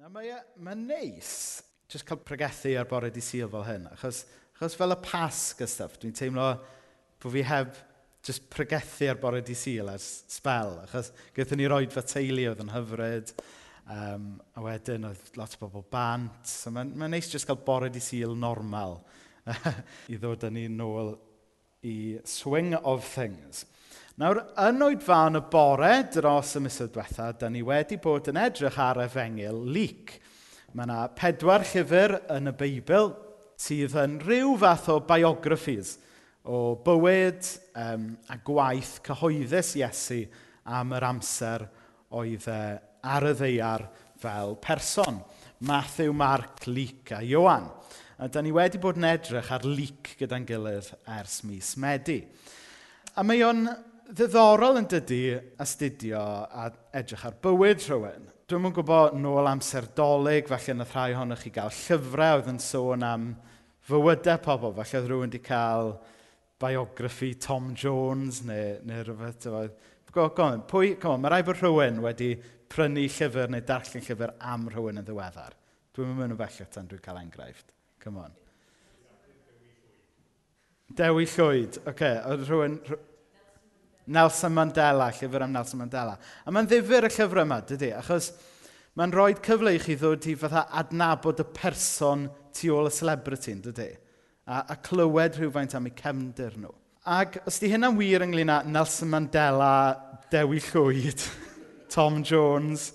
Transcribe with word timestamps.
Na, 0.00 0.08
mae, 0.08 0.30
e, 0.32 0.36
mae 0.64 0.78
neis 0.80 1.30
jyst 1.92 2.06
cael 2.08 2.22
pregethu 2.24 2.70
ar 2.80 2.86
bore 2.88 3.10
di 3.12 3.20
sil 3.20 3.50
fel 3.52 3.66
hyn. 3.66 3.82
Achos, 3.90 4.22
achos 4.54 4.72
fel 4.78 4.94
y 4.94 4.96
pasg 5.04 5.58
y 5.60 5.66
stuff, 5.68 5.98
dwi'n 6.00 6.14
teimlo 6.16 6.46
bod 7.20 7.34
fi 7.34 7.42
heb 7.44 7.74
jyst 8.24 8.46
pregethu 8.48 9.10
ar 9.12 9.20
bore 9.20 9.42
di 9.44 9.52
sil 9.52 9.90
ar 9.92 10.00
spel. 10.00 10.78
Achos 10.86 11.10
gyda 11.36 11.58
ni 11.60 11.68
roed 11.68 11.92
fy 11.92 12.04
teulu 12.14 12.46
oedd 12.48 12.62
yn 12.64 12.72
hyfryd. 12.72 13.34
Um, 13.92 14.30
a 14.56 14.64
wedyn 14.64 15.04
oedd 15.10 15.36
lot 15.36 15.58
o 15.58 15.66
bobl 15.66 15.84
bant. 15.92 16.48
So 16.48 16.72
mae'n 16.72 16.94
mae 16.96 17.12
neis 17.12 17.28
jyst 17.28 17.50
cael 17.50 17.60
bore 17.68 17.92
di 17.92 18.00
sil 18.00 18.32
normal 18.32 19.02
i 20.08 20.16
ddod 20.16 20.48
â 20.48 20.54
ni 20.54 20.64
nôl 20.72 21.12
i 21.84 21.98
swing 22.24 22.72
of 22.80 23.04
things. 23.04 23.66
Nawr, 24.20 24.42
yn 24.60 24.82
oed 24.84 25.00
fan 25.00 25.38
y 25.38 25.40
bore 25.48 25.94
dros 26.12 26.50
y 26.58 26.60
misoedd 26.60 26.90
diwetha, 26.92 27.30
da 27.40 27.48
ni 27.48 27.62
wedi 27.64 27.96
bod 28.04 28.26
yn 28.28 28.36
edrych 28.36 28.76
ar 28.76 28.98
efengil 29.00 29.62
lyc. 29.72 30.12
Mae 30.76 30.84
yna 30.84 30.98
pedwar 31.16 31.64
llyfr 31.64 32.18
yn 32.34 32.50
y 32.50 32.52
Beibl 32.60 33.14
sydd 33.56 33.96
yn 33.96 34.18
rhyw 34.20 34.52
fath 34.60 34.90
o 34.92 34.98
biographies 35.08 35.94
o 36.44 36.60
bywyd 36.84 37.48
um, 37.80 38.06
a 38.28 38.36
gwaith 38.44 38.98
cyhoeddus 39.08 39.72
Iesu 39.80 40.20
am 40.68 40.92
yr 41.00 41.08
amser 41.14 41.64
oedd 42.12 42.52
e 42.52 42.60
ar 43.00 43.30
y 43.32 43.34
ddeiar 43.40 43.88
fel 44.20 44.58
person. 44.60 45.24
Matthew, 45.64 46.12
Mark, 46.12 46.66
Luc 46.68 47.16
a 47.16 47.24
Iowan. 47.24 47.72
A 48.20 48.28
da 48.28 48.44
ni 48.44 48.52
wedi 48.52 48.84
bod 48.84 49.00
yn 49.00 49.14
edrych 49.14 49.48
ar 49.56 49.64
Luc 49.64 50.12
gyda'n 50.20 50.44
gilydd 50.44 50.92
ers 51.08 51.40
mis 51.48 51.78
Medi. 51.80 52.26
A 53.16 53.24
mae 53.24 53.40
o'n 53.48 53.64
ddiddorol 54.10 54.80
yn 54.80 54.86
dydy 54.90 55.22
astudio 55.62 56.20
a 56.20 56.66
edrych 56.96 57.24
ar 57.28 57.36
bywyd 57.42 57.82
rhywun. 57.84 58.26
Dwi'n 58.50 58.66
yn 58.66 58.74
gwybod 58.74 59.14
nôl 59.22 59.46
amser 59.46 59.86
dolyg, 59.96 60.48
falle 60.50 60.74
yna 60.74 60.86
rhai 60.88 61.12
ohonych 61.14 61.44
chi 61.44 61.52
gael 61.54 61.70
llyfrau 61.74 62.40
oedd 62.40 62.48
yn 62.50 62.58
sôn 62.62 63.04
am 63.06 63.28
fywydau 63.86 64.40
pobl. 64.42 64.72
Falle 64.78 64.98
oedd 64.98 65.10
rhywun 65.10 65.28
wedi 65.28 65.42
cael 65.46 65.92
biography 66.60 67.36
Tom 67.38 67.70
Jones 67.78 68.42
neu, 68.48 68.80
neu 68.88 69.04
rhywbeth. 69.06 69.46
Go, 70.10 70.26
go, 70.34 70.48
pwy, 70.66 70.96
go, 70.98 71.14
mae 71.16 71.30
rai 71.36 71.44
bod 71.46 71.60
rhywun 71.60 72.00
wedi 72.02 72.32
prynu 72.70 73.06
llyfr 73.06 73.52
neu 73.52 73.62
darllen 73.66 74.06
llyfr 74.08 74.34
am 74.52 74.66
rhywun 74.72 74.98
yn 75.02 75.06
ddiweddar. 75.06 75.54
Dwi'n 75.94 76.16
mynd 76.18 76.34
yn 76.34 76.40
felly 76.40 76.66
tan 76.74 76.90
dwi'n 76.90 77.04
cael 77.04 77.22
enghraifft. 77.22 77.70
Come 78.02 78.24
on. 78.24 78.34
Dewi 80.98 81.28
Llwyd. 81.30 81.78
Oce, 81.84 81.92
okay. 81.92 82.18
rhywun, 82.42 82.80
Nelson 84.10 84.54
Mandela, 84.56 85.10
llyfr 85.14 85.44
am 85.46 85.52
Nelson 85.54 85.80
Mandela. 85.84 86.16
A 86.18 86.50
mae'n 86.50 86.68
ddifur 86.70 87.06
y 87.06 87.10
llyfr 87.14 87.42
yma, 87.44 87.60
dydy, 87.66 87.92
achos 87.94 88.32
mae'n 88.98 89.14
rhoi 89.14 89.32
cyfle 89.44 89.76
i 89.76 89.80
chi 89.82 89.94
ddod 89.98 90.26
i 90.26 90.34
fatha 90.38 90.64
adnabod 90.80 91.42
y 91.44 91.46
person 91.54 92.26
tu 92.56 92.72
ôl 92.74 92.90
y 92.90 92.94
celebrity, 92.94 93.54
dydy, 93.68 93.90
a, 94.50 94.64
a 94.74 94.76
clywed 94.82 95.38
rhywfaint 95.38 95.76
am 95.78 95.86
eu 95.86 95.94
cefndir 96.00 96.58
nhw. 96.58 96.74
Ac 97.10 97.38
os 97.48 97.60
di 97.62 97.70
hynna'n 97.70 97.96
wir 97.96 98.26
ynglyn 98.26 98.50
â 98.52 98.58
Nelson 98.66 99.12
Mandela, 99.14 99.70
Dewi 100.32 100.58
Llwyd, 100.66 101.22
Tom 101.94 102.24
Jones, 102.26 102.90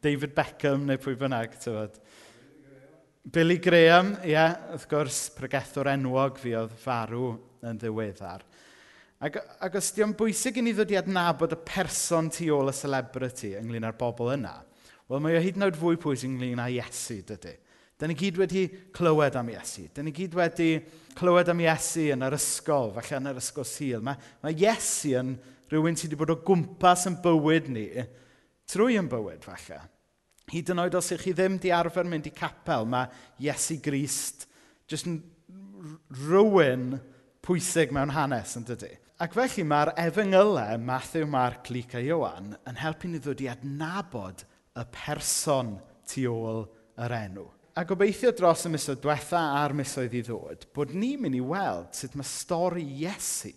David 0.00 0.34
Beckham 0.36 0.88
neu 0.88 1.00
pwy 1.00 1.14
bynnag, 1.20 1.60
tyfod. 1.60 2.00
Billy 3.32 3.56
Graham, 3.60 4.16
ie, 4.24 4.32
yeah, 4.34 4.56
wrth 4.72 4.88
gwrs, 4.88 5.20
pregethwr 5.36 5.92
enwog 5.94 6.40
fi 6.40 6.56
oedd 6.56 6.72
farw 6.80 7.34
yn 7.64 7.78
ddiweddar. 7.80 8.42
Ac, 9.24 9.38
ac 9.64 9.76
os 9.78 9.86
ydy 9.94 10.10
bwysig 10.18 10.58
i 10.60 10.64
ni 10.64 10.74
ddod 10.76 10.90
i 10.92 10.98
adnabod 11.00 11.54
y 11.54 11.58
person 11.64 12.26
tu 12.32 12.50
ôl 12.52 12.68
y 12.68 12.74
celebrity 12.76 13.54
ynglyn 13.56 13.86
â'r 13.88 13.96
bobl 13.96 14.34
yna, 14.34 14.58
wel 15.08 15.22
mae 15.24 15.38
o 15.38 15.40
hyd 15.40 15.56
yn 15.56 15.64
oed 15.64 15.78
fwy 15.80 15.96
pwysig 16.00 16.28
ynglyn 16.28 16.60
â 16.60 16.66
Iesu, 16.74 17.22
dydy. 17.24 17.54
Da 17.96 18.08
ni 18.10 18.16
gyd 18.18 18.36
wedi 18.42 18.66
clywed 18.92 19.38
am 19.40 19.48
Iesu. 19.48 19.86
Da 19.94 20.02
ni 20.04 20.12
gyd 20.12 20.34
wedi 20.36 20.68
clywed 21.16 21.48
am 21.48 21.62
Iesu 21.62 22.08
yn 22.12 22.26
yr 22.26 22.36
ysgol, 22.36 22.90
falle 22.96 23.20
yn 23.20 23.30
yr 23.30 23.40
ysgol 23.40 23.64
sil. 23.70 24.02
Mae, 24.04 24.18
mae 24.42 24.56
Iesu 24.60 25.14
yn 25.20 25.30
rhywun 25.72 25.96
sydd 25.96 26.12
wedi 26.12 26.20
bod 26.20 26.34
o 26.34 26.36
gwmpas 26.44 27.06
yn 27.08 27.16
bywyd 27.24 27.70
ni, 27.72 27.86
trwy 28.68 28.98
yn 29.00 29.08
bywyd 29.08 29.46
falle. 29.46 29.78
Hyd 30.52 30.74
yn 30.74 30.82
oed 30.82 30.98
os 30.98 31.08
ych 31.14 31.24
chi 31.24 31.32
ddim 31.32 31.56
di 31.62 31.72
arfer 31.72 32.04
mynd 32.10 32.28
i 32.28 32.34
capel, 32.34 32.84
mae 32.84 33.08
Iesu 33.40 33.78
Grist 33.80 34.44
jyst 34.90 35.08
yn 35.08 35.22
rhywun 36.26 36.98
pwysig 37.46 37.94
mewn 37.94 38.12
hanes 38.12 38.58
yn 38.60 38.68
dydy. 38.68 38.92
Ac 39.22 39.30
felly 39.30 39.62
mae'r 39.62 39.92
efengylau 40.02 40.78
Matthew, 40.82 41.28
Mark, 41.30 41.68
Luc 41.70 41.92
a 41.94 42.00
Iowan 42.02 42.56
yn 42.66 42.80
helpu 42.80 43.06
ni 43.06 43.20
ddod 43.22 43.44
i 43.44 43.46
adnabod 43.52 44.42
y 44.74 44.82
person 44.90 45.76
tu 46.10 46.24
ôl 46.32 46.64
yr 46.98 47.14
enw. 47.20 47.44
A 47.78 47.84
gobeithio 47.86 48.32
dros 48.34 48.66
y 48.66 48.72
misoedd 48.74 49.04
diwetha 49.04 49.44
a'r 49.60 49.76
misoedd 49.78 50.18
i 50.18 50.24
ddod, 50.26 50.66
bod 50.74 50.96
ni'n 50.98 51.22
mynd 51.22 51.38
i 51.38 51.44
weld 51.46 51.94
sut 51.94 52.18
mae 52.18 52.26
stori 52.26 52.82
Iesu 53.04 53.54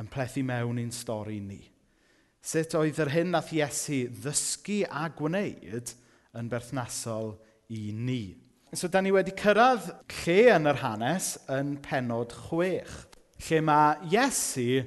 yn 0.00 0.08
plethu 0.08 0.40
mewn 0.48 0.80
i'n 0.80 0.96
stori 0.96 1.36
ni. 1.44 1.60
Sut 2.40 2.72
oedd 2.80 3.04
yr 3.04 3.12
hyn 3.12 3.36
nath 3.36 3.52
Iesu 3.52 4.06
ddysgu 4.08 4.86
a 4.88 5.04
gwneud 5.12 5.92
yn 6.32 6.48
berthnasol 6.48 7.34
i 7.76 7.90
ni. 7.92 8.22
So, 8.72 8.88
da 8.88 9.04
ni 9.04 9.12
wedi 9.12 9.36
cyrraedd 9.36 9.92
lle 10.22 10.42
yn 10.56 10.72
yr 10.72 10.80
hanes 10.80 11.34
yn 11.52 11.76
penod 11.84 12.32
chwech 12.48 13.02
lle 13.48 13.60
mae 13.64 14.12
Iesu 14.12 14.82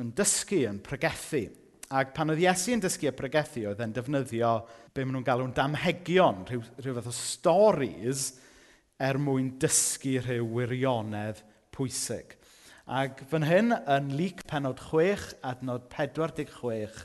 yn 0.00 0.12
dysgu, 0.16 0.64
yn 0.70 0.80
pregethu. 0.84 1.46
Ac 1.90 2.12
pan 2.14 2.30
oedd 2.30 2.42
Iesu 2.42 2.74
yn 2.76 2.82
dysgu 2.82 3.10
a 3.10 3.14
pregethu, 3.16 3.66
oedd 3.70 3.82
e'n 3.82 3.94
defnyddio 3.94 4.52
be 4.94 5.04
maen 5.04 5.18
nhw'n 5.18 5.26
galw'n 5.26 5.54
damhegion, 5.56 6.44
rhyw, 6.48 6.62
rhyw 6.82 6.96
fath 6.98 7.10
o 7.10 7.14
storis, 7.14 8.26
er 9.00 9.18
mwyn 9.18 9.54
dysgu 9.62 10.18
rhyw 10.20 10.46
wirionedd 10.58 11.42
pwysig. 11.74 12.36
Ac 12.90 13.22
fan 13.30 13.46
hyn, 13.46 13.74
yn 13.86 14.10
lyc 14.18 14.44
penod 14.50 14.80
6, 14.82 15.36
adnod 15.46 15.86
46 15.92 17.04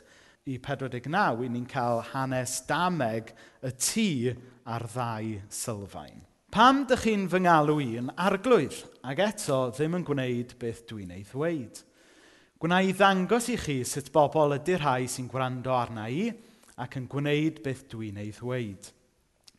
i 0.49 0.57
49, 0.61 1.43
i 1.45 1.49
ni'n 1.49 1.67
cael 1.69 2.01
hanes 2.11 2.59
dameg 2.69 3.33
y 3.65 3.73
tŷ 3.73 4.07
a'r 4.65 4.87
ddau 4.89 5.35
sylfaen. 5.53 6.23
Pam 6.55 6.85
dych 6.87 7.01
chi'n 7.03 7.25
fy 7.27 7.41
ngalw 7.43 7.81
i'n 7.83 8.05
arglwydd? 8.15 8.77
Ac 9.03 9.19
eto, 9.25 9.57
ddim 9.75 9.97
yn 9.97 10.05
gwneud 10.07 10.53
beth 10.61 10.85
dwi'n 10.87 11.09
ei 11.11 11.25
ddweud. 11.27 11.81
Gwna 12.63 12.77
i 12.79 12.93
ddangos 12.95 13.49
i 13.51 13.57
chi 13.59 13.75
sut 13.83 14.07
bobl 14.15 14.55
ydy'r 14.55 14.79
rhai 14.79 15.09
sy'n 15.11 15.27
gwrando 15.27 15.73
arna 15.75 16.05
i 16.07 16.29
ac 16.79 16.95
yn 16.95 17.09
gwneud 17.11 17.59
beth 17.65 17.83
dwi'n 17.91 18.21
ei 18.23 18.31
ddweud. 18.37 18.87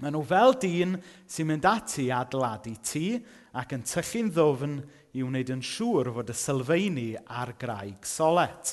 Maen 0.01 0.17
nhw 0.17 0.25
fel 0.33 0.57
dyn 0.63 0.97
sy'n 1.29 1.51
mynd 1.51 1.69
ati 1.69 2.07
i 2.07 2.15
adeiladu 2.17 2.73
tŷ 2.81 3.05
ac 3.61 3.77
yn 3.77 3.85
tyllu'n 3.93 4.33
ddofn 4.33 4.79
i 5.13 5.29
wneud 5.29 5.53
yn 5.53 5.69
siŵr 5.77 6.15
fod 6.17 6.33
y 6.33 6.41
sylfaeni 6.47 7.11
ar 7.29 7.53
graig 7.61 8.09
solet. 8.09 8.73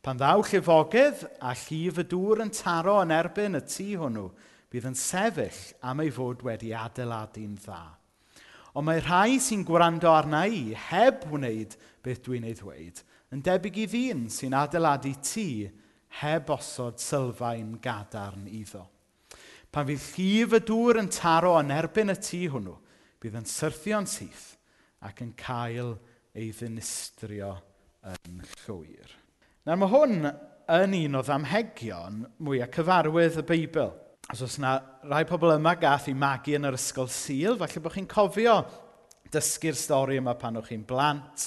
Pan 0.00 0.16
ddaw 0.16 0.40
llifogydd 0.48 1.28
a 1.44 1.52
llif 1.66 2.00
y 2.00 2.08
dŵr 2.08 2.40
yn 2.46 2.56
taro 2.56 3.02
yn 3.04 3.12
erbyn 3.20 3.60
y 3.60 3.66
tŷ 3.68 3.90
hwnnw, 4.00 4.30
bydd 4.70 4.90
yn 4.92 4.98
sefyll 4.98 5.62
am 5.90 6.02
ei 6.04 6.12
fod 6.14 6.44
wedi 6.46 6.70
adeiladu'n 6.76 7.56
dda. 7.58 7.82
Ond 8.78 8.86
mae 8.86 9.00
rhai 9.02 9.40
sy'n 9.42 9.64
gwrando 9.66 10.12
arna 10.14 10.44
i 10.46 10.70
heb 10.88 11.24
wneud 11.30 11.74
beth 12.04 12.22
dwi'n 12.26 12.46
ei 12.46 12.54
ddweud 12.58 13.02
yn 13.34 13.42
debyg 13.46 13.80
i 13.82 13.86
ddyn 13.90 14.24
sy'n 14.30 14.54
adeiladu 14.58 15.12
tŷ 15.26 15.46
heb 16.20 16.50
osod 16.50 16.98
sylfaen 17.02 17.76
gadarn 17.82 18.46
iddo. 18.50 18.84
Pan 19.70 19.86
fydd 19.86 20.06
llif 20.16 20.54
y 20.58 20.60
dŵr 20.66 20.98
yn 21.04 21.10
taro 21.14 21.54
yn 21.60 21.70
erbyn 21.74 22.10
y 22.10 22.16
tŷ 22.18 22.40
hwnnw, 22.54 22.74
bydd 23.22 23.38
yn 23.38 23.46
syrthio'n 23.46 24.08
syth 24.10 24.46
ac 25.06 25.22
yn 25.22 25.32
cael 25.38 25.94
ei 26.34 26.50
ddinistrio 26.50 27.52
yn 28.10 28.42
llwyr. 28.64 29.14
Nawr 29.66 29.78
mae 29.78 29.92
hwn 29.92 30.30
yn 30.70 30.96
un 31.04 31.18
o 31.18 31.22
ddamhegion 31.26 32.24
mwyaf 32.42 32.74
cyfarwydd 32.74 33.38
y 33.42 33.46
Beibl. 33.46 33.92
Os 34.30 34.44
oes 34.46 34.60
yna 34.60 34.76
rhai 35.10 35.24
pobl 35.26 35.56
yma 35.56 35.72
gath 35.74 36.06
i 36.06 36.12
magu 36.14 36.52
yn 36.54 36.68
yr 36.68 36.76
ysgol 36.76 37.08
sil, 37.10 37.56
falle 37.58 37.80
bod 37.82 37.96
chi'n 37.96 38.06
cofio 38.06 38.60
dysgu'r 39.34 39.74
stori 39.74 40.20
yma 40.20 40.36
pan 40.38 40.60
o'ch 40.60 40.68
chi'n 40.70 40.84
blant. 40.86 41.46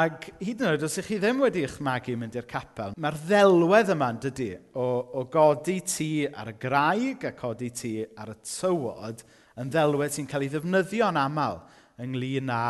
Ac 0.00 0.26
hyd 0.42 0.64
yn 0.64 0.72
oed, 0.72 0.86
os 0.86 0.98
ych 0.98 1.06
chi 1.06 1.18
ddim 1.22 1.42
wedi 1.44 1.62
eich 1.66 1.76
magu 1.86 2.16
mynd 2.18 2.34
i'r 2.34 2.48
capel, 2.50 2.96
mae'r 2.98 3.18
ddelwedd 3.28 3.92
yma 3.94 4.08
yn 4.14 4.18
dydy 4.26 4.48
o, 4.74 4.88
o 5.20 5.24
godi 5.30 5.76
ti 5.86 6.10
ar 6.26 6.50
y 6.50 6.56
graig 6.62 7.28
a 7.30 7.32
codi 7.38 7.70
ti 7.78 7.92
ar 8.02 8.34
y 8.34 8.36
tywod 8.42 9.22
yn 9.62 9.70
ddelwedd 9.70 10.16
sy'n 10.16 10.26
cael 10.30 10.48
ei 10.48 10.52
ddefnyddio 10.56 11.12
yn 11.14 11.22
aml 11.22 11.62
ynglyn 12.02 12.50
â, 12.50 12.62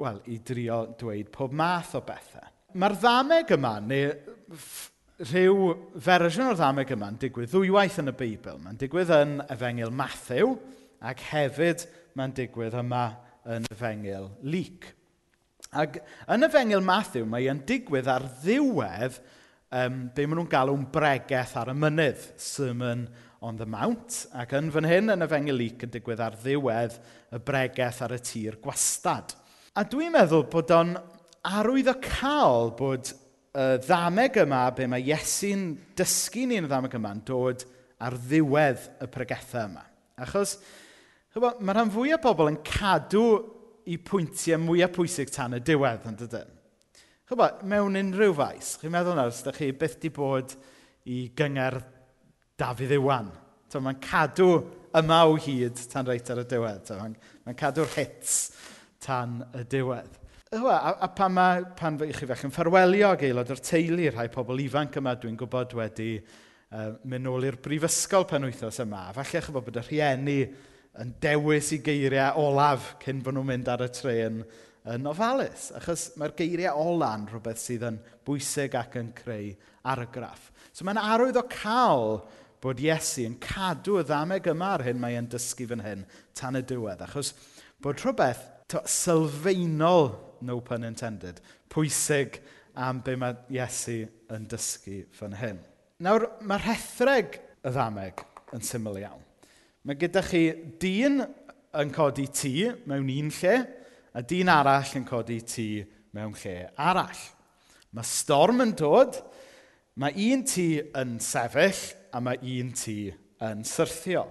wel, 0.00 0.20
i 0.28 0.38
drio 0.44 0.82
dweud 1.00 1.32
pob 1.32 1.56
math 1.56 1.96
o 1.96 2.04
bethau. 2.04 2.52
Mae'r 2.76 3.00
ddameg 3.00 3.56
yma, 3.56 3.78
neu 3.80 4.12
rhyw 5.18 5.72
fersiwn 5.98 6.52
o'r 6.52 6.58
ddameg 6.58 6.92
yma 6.94 7.08
yn 7.10 7.16
digwydd 7.18 7.50
ddwywaith 7.50 7.96
yn 7.98 8.12
y 8.12 8.14
Beibl. 8.20 8.60
Mae'n 8.62 8.78
digwydd 8.78 9.10
yn 9.16 9.32
efengil 9.50 9.90
Matthew 9.90 10.52
ac 11.02 11.24
hefyd 11.32 11.82
mae'n 12.18 12.34
digwydd 12.36 12.76
yma 12.78 13.02
yn 13.50 13.66
efengil 13.72 14.28
Luc. 14.46 14.86
Ac 15.74 15.98
yn 16.30 16.46
efengil 16.46 16.84
Matthew 16.86 17.26
mae 17.26 17.50
e'n 17.50 17.64
digwydd 17.66 18.10
ar 18.10 18.28
ddiwedd 18.44 19.18
um, 19.74 20.04
be 20.14 20.26
maen 20.26 20.38
nhw'n 20.38 20.52
galw'n 20.54 20.86
bregeth 20.94 21.56
ar 21.58 21.74
y 21.74 21.76
mynydd, 21.76 22.24
Sermon 22.38 23.08
on 23.42 23.58
the 23.58 23.66
Mount. 23.66 24.22
Ac 24.38 24.54
yn 24.54 24.70
fan 24.74 24.86
hyn 24.86 25.14
yn 25.14 25.26
efengil 25.26 25.58
Luc 25.58 25.82
yn 25.82 25.94
digwydd 25.98 26.22
ar 26.22 26.38
ddiwedd 26.38 26.98
y 27.34 27.42
bregeth 27.42 28.04
ar 28.06 28.14
y 28.14 28.22
tir 28.22 28.62
gwastad. 28.62 29.34
A 29.74 29.82
dwi'n 29.82 30.14
meddwl 30.14 30.46
bod 30.50 30.70
o'n 30.74 30.94
arwydd 31.58 31.90
o 31.90 31.98
cael 32.06 32.72
bod 32.78 33.12
y 33.56 33.66
ddameg 33.84 34.40
yma, 34.44 34.62
be 34.76 34.88
mae 34.90 35.04
Iesu'n 35.06 35.70
dysgu 35.98 36.46
ni 36.48 36.58
yn 36.60 36.68
y 36.68 36.70
ddameg 36.70 36.96
yma, 36.98 37.14
yn 37.16 37.22
dod 37.28 37.64
ar 38.04 38.16
ddiwedd 38.28 38.84
y 39.04 39.08
pregethau 39.12 39.68
yma. 39.70 39.84
Achos, 40.24 40.58
chyfo, 41.32 41.54
mae 41.60 41.76
rhan 41.76 41.92
fwy 41.94 42.14
o 42.16 42.20
bobl 42.22 42.52
yn 42.52 42.60
cadw 42.66 43.24
i 43.88 43.96
pwyntiau 44.04 44.60
mwyaf 44.62 44.94
pwysig 44.98 45.32
tan 45.34 45.56
y 45.56 45.62
diwedd, 45.64 46.06
yn 46.10 46.18
dydyn. 46.20 46.54
Chyfo, 47.28 47.48
mewn 47.68 47.98
unrhyw 48.00 48.36
faes, 48.36 48.76
chi'n 48.80 48.92
meddwl 48.94 49.16
nawr, 49.18 49.32
os 49.32 49.42
ydych 49.44 49.62
chi 49.62 49.70
byth 49.80 49.98
di 50.02 50.12
bod 50.14 50.54
i 51.08 51.26
gyngor 51.36 51.80
Dafydd 52.58 52.96
Iwan. 52.98 53.30
Mae'n 53.68 54.00
cadw 54.00 54.48
yma 54.96 55.18
o 55.28 55.36
hyd 55.40 55.80
tan 55.92 56.08
reit 56.08 56.30
ar 56.32 56.40
y 56.42 56.46
diwedd. 56.48 56.88
Mae'n 57.44 57.58
cadw'r 57.58 57.90
hits 57.94 58.38
tan 59.04 59.42
y 59.56 59.64
diwedd. 59.68 60.16
A, 60.50 60.96
a 61.04 61.08
pan, 61.08 61.32
ma, 61.32 61.60
pan 61.76 61.98
fe, 62.00 62.06
i 62.08 62.14
chi 62.16 62.24
fech 62.24 62.46
yn 62.46 62.52
ffarwelio 62.54 63.10
ag 63.12 63.20
aelod 63.26 63.50
o'r 63.52 63.60
teulu, 63.60 64.06
rhai 64.08 64.30
pobl 64.32 64.62
ifanc 64.62 64.94
yma 64.96 65.12
dwi'n 65.20 65.34
gwybod 65.36 65.74
wedi 65.76 66.14
uh, 66.16 66.94
mynd 67.04 67.26
nôl 67.26 67.44
i'r 67.44 67.58
brifysgol 67.60 68.24
pan 68.30 68.46
wythnos 68.48 68.78
yma. 68.80 69.02
Falle 69.12 69.42
chi'n 69.44 69.58
bod 69.58 69.76
y 69.76 69.82
rhieni 69.82 70.36
yn 71.04 71.10
dewis 71.20 71.68
i 71.76 71.82
geiriau 71.84 72.40
olaf 72.40 72.94
cyn 73.02 73.20
bod 73.26 73.36
nhw'n 73.36 73.48
mynd 73.50 73.68
ar 73.68 73.84
y 73.84 73.88
tren 73.92 74.38
yn 74.88 75.10
ofalus. 75.10 75.66
Achos 75.76 76.06
mae'r 76.16 76.32
geiriau 76.38 76.80
ola'n 76.80 77.26
rhywbeth 77.28 77.60
sydd 77.60 77.84
yn 77.90 77.98
bwysig 78.24 78.76
ac 78.80 78.96
yn 79.02 79.10
creu 79.18 79.50
argraff. 79.92 80.46
So 80.72 80.86
mae'n 80.88 81.02
arwydd 81.02 81.36
o 81.42 81.42
cael 81.52 82.22
bod 82.64 82.80
Iesu 82.80 83.26
yn 83.28 83.36
cadw 83.44 83.98
y 84.00 84.06
ddameg 84.08 84.48
yma 84.54 84.72
ar 84.78 84.86
hyn 84.88 85.04
mae'n 85.04 85.28
dysgu 85.28 85.68
fan 85.74 85.84
hyn 85.84 86.08
tan 86.32 86.56
y 86.56 86.64
diwedd. 86.72 87.04
Achos 87.04 87.34
bod 87.84 88.00
rhywbeth 88.00 88.46
sylfaenol 88.88 90.08
no 90.42 90.60
pun 90.64 90.86
intended. 90.86 91.40
Pwysig 91.70 92.40
am 92.78 93.02
be 93.04 93.16
mae 93.18 93.36
Iesu 93.52 94.04
yn 94.34 94.46
dysgu 94.50 95.02
fan 95.16 95.34
hyn. 95.38 95.58
Nawr, 96.04 96.28
mae 96.46 96.60
rhethreg 96.62 97.40
y 97.66 97.72
ddameg 97.74 98.22
yn 98.54 98.62
syml 98.64 99.00
iawn. 99.00 99.24
Mae 99.86 99.98
gyda 99.98 100.22
chi 100.22 100.42
dyn 100.80 101.22
yn 101.78 101.92
codi 101.94 102.28
tŷ 102.30 102.52
mewn 102.88 103.10
un 103.12 103.32
lle, 103.40 103.56
a 104.14 104.22
dyn 104.22 104.50
arall 104.52 104.94
yn 104.98 105.06
codi 105.08 105.40
tŷ 105.42 105.68
mewn 106.16 106.34
lle 106.42 106.56
arall. 106.78 107.24
Mae 107.94 108.06
storm 108.06 108.62
yn 108.64 108.74
dod, 108.78 109.18
mae 109.98 110.14
un 110.28 110.44
tŷ 110.46 110.68
yn 111.00 111.16
sefyll, 111.24 111.82
a 112.14 112.20
mae 112.24 112.40
un 112.58 112.72
tŷ 112.76 112.98
yn 113.48 113.64
syrthio. 113.66 114.24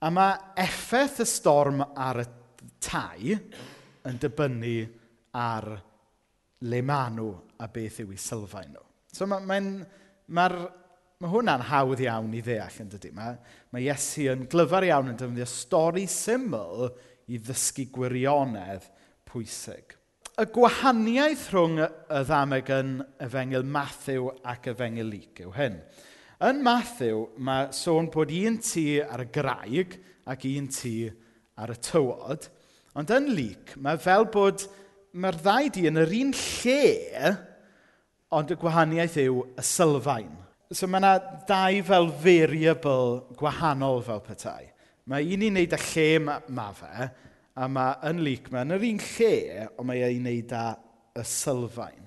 A 0.00 0.08
mae 0.12 0.36
effaith 0.60 1.20
y 1.24 1.28
storm 1.28 1.82
ar 1.84 2.22
y 2.22 2.26
tai 2.80 3.36
yn 4.10 4.20
dibynnu 4.20 4.74
ar 5.38 5.70
le 6.66 6.82
maen 6.84 7.16
nhw 7.16 7.30
a 7.62 7.70
beth 7.72 8.02
yw 8.04 8.12
eu 8.12 8.20
sylfaen 8.20 8.74
nhw. 8.74 8.84
So 9.12 9.26
mae 9.26 9.42
Ma, 9.46 9.58
ma, 9.58 10.48
ma 10.48 10.50
Mae 11.20 11.28
hwnna'n 11.34 11.66
hawdd 11.68 12.00
iawn 12.00 12.32
i 12.32 12.38
ddeall 12.40 12.76
yn 12.80 12.86
dydy. 12.94 13.10
Mae, 13.12 13.34
mae 13.74 13.82
Iesu 13.84 14.22
yn 14.32 14.46
glyfar 14.48 14.86
iawn 14.86 15.10
yn 15.10 15.18
defnyddio 15.20 15.44
stori 15.52 16.06
syml 16.08 16.86
i 17.28 17.36
ddysgu 17.36 17.84
gwirionedd 17.92 18.86
pwysig. 19.28 19.92
Y 20.40 20.46
gwahaniaeth 20.54 21.42
rhwng 21.52 21.82
y 21.82 22.22
ddameg 22.24 22.72
yn 22.72 22.94
efengil 23.20 23.68
Matthew 23.68 24.30
ac 24.48 24.70
efengil 24.72 25.12
Lyc 25.12 25.42
yw 25.44 25.52
hyn. 25.58 25.76
Yn 26.48 26.64
Matthew, 26.64 27.26
mae 27.36 27.68
sôn 27.76 28.08
bod 28.08 28.32
un 28.32 28.56
tŷ 28.64 28.86
ar 29.04 29.26
y 29.26 29.28
graig 29.34 29.98
ac 30.24 30.48
un 30.54 30.72
tŷ 30.72 30.94
ar 31.60 31.74
y 31.76 31.78
tywod– 31.90 32.48
Ond 32.98 33.10
yn 33.14 33.30
Luke, 33.36 33.78
mae 33.78 34.00
fel 34.02 34.26
bod 34.32 34.64
mae'r 35.14 35.38
ddau 35.42 35.70
di 35.70 35.86
yn 35.90 36.00
yr 36.02 36.12
un 36.20 36.32
lle, 36.34 37.32
ond 38.34 38.50
y 38.50 38.56
gwahaniaeth 38.58 39.18
yw 39.24 39.40
y 39.58 39.64
sylfaen. 39.66 40.32
So 40.70 40.86
mae 40.86 41.02
yna 41.02 41.14
dau 41.48 41.80
fel 41.86 42.10
variable 42.22 43.34
gwahanol 43.38 44.04
fel 44.06 44.22
petai. 44.26 44.68
Mae 45.10 45.26
un 45.34 45.46
i'n 45.46 45.58
neud 45.58 45.74
â 45.74 45.80
lle 45.88 46.06
mae 46.22 46.54
ma 46.54 46.68
fe, 46.74 47.08
a 47.58 47.66
mae 47.70 47.96
yn 48.10 48.22
Luke, 48.26 48.52
mae 48.54 48.66
yn 48.66 48.76
yr 48.76 48.86
un 48.90 49.02
lle, 49.06 49.34
ond 49.74 49.90
mae 49.90 50.04
ei 50.06 50.18
wneud 50.20 50.54
â 50.54 50.64
y 51.18 51.26
sylfaen. 51.26 52.06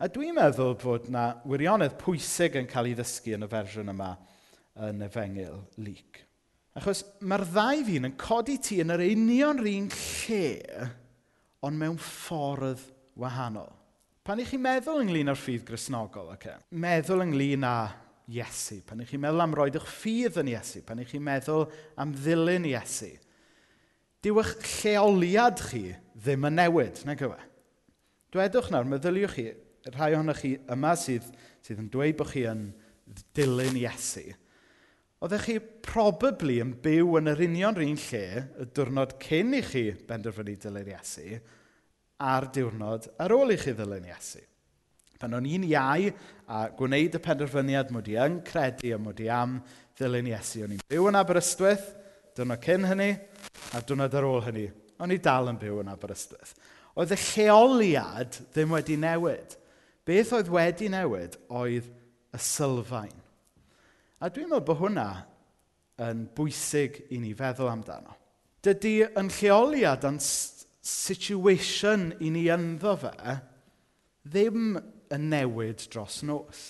A 0.00 0.08
dwi'n 0.12 0.36
meddwl 0.36 0.74
bod 0.80 1.08
yna 1.08 1.26
wirionedd 1.48 1.96
pwysig 2.00 2.56
yn 2.58 2.68
cael 2.68 2.90
ei 2.90 2.96
ddysgu 2.98 3.36
yn 3.36 3.46
y 3.46 3.50
fersiwn 3.52 3.92
yma 3.92 4.10
yn 4.88 5.04
efengil 5.06 5.60
Luke. 5.80 6.24
Achos 6.74 7.04
mae'r 7.22 7.44
ddau 7.52 7.84
fi'n 7.86 8.08
yn 8.08 8.16
codi 8.18 8.56
ti 8.58 8.80
yn 8.82 8.90
yr 8.90 9.04
union 9.06 9.60
un 9.62 9.88
lle, 9.94 10.88
ond 11.62 11.78
mewn 11.78 11.98
ffordd 12.02 12.82
wahanol. 13.20 13.70
Pan 14.24 14.40
i 14.40 14.46
chi 14.48 14.58
meddwl 14.58 15.02
ynglyn 15.04 15.30
â'r 15.30 15.38
ffydd 15.38 15.66
grisnogol, 15.68 16.32
okay? 16.34 16.56
meddwl 16.70 17.22
ynglyn 17.26 17.66
â 17.68 17.76
Iesu, 18.34 18.78
pan 18.88 19.02
i 19.04 19.06
chi 19.06 19.18
meddwl 19.20 19.44
am 19.44 19.54
roed 19.54 19.76
eich 19.76 19.88
ffydd 20.00 20.38
yn 20.40 20.50
Iesu, 20.54 20.80
pan 20.86 21.02
i 21.02 21.04
chi 21.04 21.20
meddwl 21.20 21.66
am 22.00 22.14
ddilyn 22.16 22.64
Iesu, 22.70 23.10
dyw 24.24 24.40
eich 24.40 24.54
lleoliad 24.80 25.60
chi 25.68 25.90
ddim 26.16 26.48
yn 26.48 26.56
newid, 26.56 27.02
nag 27.04 27.20
yw 27.20 27.34
e? 27.36 27.42
Dwedwch 28.32 28.70
nawr, 28.72 28.88
meddyliwch 28.88 29.36
chi, 29.36 29.50
rhai 29.92 30.14
ohonoch 30.16 30.40
chi 30.40 30.56
yma 30.72 30.94
sydd, 30.98 31.28
sydd 31.62 31.84
yn 31.84 31.92
dweud 31.92 32.16
bod 32.18 32.32
chi 32.32 32.48
yn 32.48 32.70
dilyn 33.36 33.76
Iesu. 33.78 34.24
Oeddech 35.24 35.46
chi 35.48 35.60
probably 35.80 36.58
yn 36.60 36.74
byw 36.84 37.14
yn 37.16 37.30
yr 37.32 37.38
union 37.46 37.78
un 37.80 37.94
lle 37.96 38.24
y 38.60 38.64
diwrnod 38.76 39.14
cyn 39.22 39.54
i 39.56 39.62
chi 39.64 39.84
benderfynu 40.04 40.52
dilyn 40.60 40.90
Iesu 40.92 41.38
a'r 42.28 42.46
diwrnod 42.52 43.08
ar 43.24 43.32
ôl 43.32 43.54
i 43.54 43.56
chi 43.56 43.72
ddilyn 43.72 44.10
Iesu. 44.10 44.42
Pan 45.16 45.38
o'n 45.38 45.48
i'n 45.48 45.64
iau 45.70 46.10
a 46.52 46.60
gwneud 46.76 47.16
y 47.16 47.22
penderfyniad 47.24 47.96
mod 47.96 48.12
i 48.12 48.18
yn 48.20 48.36
credu 48.44 48.92
a 48.92 49.00
mod 49.00 49.24
i 49.24 49.32
am 49.32 49.56
ddilyn 49.96 50.28
Iesu. 50.34 50.66
O'n 50.66 50.76
i'n 50.76 50.84
byw 50.92 51.08
yn 51.08 51.20
Aberystwyth, 51.22 51.88
diwrnod 52.36 52.64
cyn 52.68 52.88
hynny, 52.92 53.10
a 53.72 53.80
diwrnod 53.80 54.20
ar 54.20 54.28
ôl 54.28 54.44
hynny. 54.50 54.68
O'n 55.00 55.16
i 55.16 55.22
dal 55.24 55.48
yn 55.48 55.64
byw 55.64 55.80
yn 55.86 55.92
Aberystwyth. 55.96 56.52
Oedd 57.00 57.16
y 57.16 57.22
lleoliad 57.30 58.42
ddim 58.52 58.76
wedi 58.76 59.00
newid. 59.00 59.56
Beth 60.04 60.36
oedd 60.36 60.52
wedi 60.52 60.92
newid 60.92 61.40
oedd 61.48 61.88
y 61.88 62.46
sylfaen. 62.52 63.23
A 64.24 64.30
dwi'n 64.32 64.48
meddwl 64.48 64.64
bod 64.64 64.78
hwnna 64.80 65.08
yn 66.00 66.22
bwysig 66.32 66.94
i 67.12 67.18
ni 67.20 67.34
feddwl 67.36 67.68
amdano. 67.68 68.14
Dydy 68.64 69.02
yn 69.20 69.28
lleoliad 69.36 70.06
yn 70.08 70.16
situation 70.24 72.06
i 72.24 72.30
ni 72.32 72.46
ynddo 72.54 72.94
fe 73.02 73.34
ddim 74.32 74.78
yn 75.12 75.28
newid 75.28 75.84
dros 75.92 76.22
nos. 76.24 76.62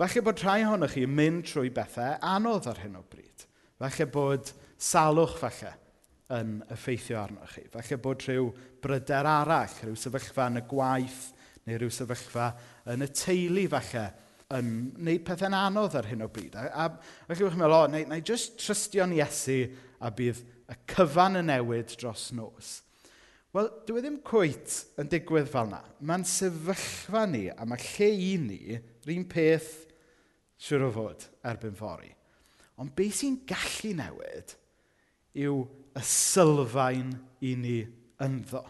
Falle 0.00 0.24
bod 0.24 0.40
rhai 0.40 0.62
ohonoch 0.64 0.96
chi 0.96 1.04
yn 1.04 1.12
mynd 1.12 1.44
trwy 1.50 1.68
bethau 1.76 2.16
anodd 2.32 2.70
ar 2.72 2.80
hyn 2.80 2.96
o 2.96 3.04
bryd. 3.04 3.44
Falle 3.76 4.08
bod 4.16 4.54
salwch 4.80 5.36
falle 5.42 5.74
yn 6.32 6.56
effeithio 6.72 7.20
arnoch 7.20 7.52
chi. 7.52 7.68
Falle 7.68 8.00
bod 8.00 8.24
rhyw 8.24 8.48
bryder 8.80 9.28
arall, 9.28 9.76
rhyw 9.84 10.00
sefyllfa 10.06 10.48
yn 10.48 10.62
y 10.62 10.66
gwaith 10.72 11.24
neu 11.68 11.76
rhyw 11.76 11.92
sefyllfa 12.00 12.54
yn 12.96 13.04
y 13.04 13.12
teulu 13.12 13.68
falle 13.76 14.08
yn 14.52 14.70
gwneud 14.96 15.24
pethau'n 15.26 15.56
anodd 15.56 15.96
ar 15.98 16.08
hyn 16.10 16.24
o 16.24 16.28
bryd. 16.32 16.56
A, 16.58 16.86
a 16.86 17.28
felly 17.30 17.46
wrth 17.46 17.58
meddwl, 17.60 17.76
o, 17.78 17.90
na, 17.90 18.02
na 18.08 18.18
i 18.20 18.24
jyst 18.26 18.58
trystio'n 18.60 19.14
Iesu 19.16 19.58
a 20.02 20.10
bydd 20.14 20.42
y 20.72 20.78
cyfan 20.92 21.40
yn 21.40 21.48
newid 21.50 21.94
dros 22.00 22.30
nos. 22.36 22.80
Wel, 23.52 23.68
dwi 23.84 24.00
e 24.00 24.02
ddim 24.04 24.18
cwyt 24.24 24.78
yn 25.00 25.10
digwydd 25.12 25.50
fel 25.52 25.68
yna. 25.68 25.82
Mae'n 26.08 26.24
sefyllfa 26.28 27.26
ni 27.28 27.44
a 27.52 27.66
mae 27.68 27.80
lle 27.84 28.08
i 28.16 28.30
ni 28.40 28.60
rhywun 29.04 29.26
peth 29.28 29.72
siwr 30.62 30.86
o 30.86 30.92
fod 30.94 31.26
erbyn 31.50 31.76
fori. 31.76 32.12
Ond 32.80 32.94
beth 32.96 33.18
sy'n 33.20 33.42
gallu 33.48 33.92
newid 33.98 34.56
yw 35.42 35.58
y 35.92 36.04
sylfaen 36.08 37.12
i 37.44 37.52
ni 37.60 37.76
ynddo. 38.24 38.62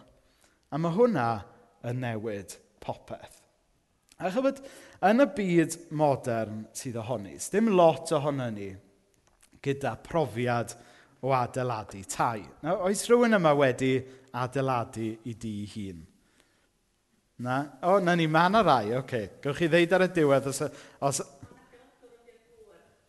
A 0.73 0.79
mae 0.81 0.95
hwnna 0.97 1.29
yn 1.87 2.03
newid 2.03 2.57
popeth. 2.83 3.42
A 4.23 4.29
chybod, 4.31 4.61
yn 5.03 5.19
y 5.19 5.25
byd 5.35 5.73
modern 5.99 6.63
sydd 6.75 6.95
ohoni, 7.01 7.35
dim 7.51 7.67
lot 7.75 8.11
ohono 8.15 8.47
ni 8.55 8.69
gyda 9.63 9.97
profiad 9.99 10.71
o 11.23 11.33
adeiladu 11.35 12.03
tai. 12.07 12.43
Nawr, 12.63 12.85
oes 12.87 13.03
rhywun 13.09 13.35
yma 13.35 13.51
wedi 13.59 13.97
adeiladu 14.39 15.09
i 15.27 15.33
di 15.39 15.53
hun? 15.73 15.99
Na? 17.43 17.57
O, 17.83 17.97
na 17.99 18.15
ni, 18.15 18.29
mae 18.31 18.47
yna 18.47 18.61
rai, 18.63 18.93
oce. 18.93 19.01
Okay. 19.01 19.29
Gewch 19.43 19.59
chi 19.59 19.69
ddeud 19.71 19.97
ar 19.97 20.07
y 20.07 20.09
diwedd 20.15 20.47
os... 20.53 20.61
os... 21.03 21.21